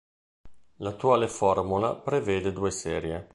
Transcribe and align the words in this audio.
L'attuale 0.77 1.27
formula 1.27 1.93
prevede 1.93 2.51
due 2.51 2.71
serie. 2.71 3.29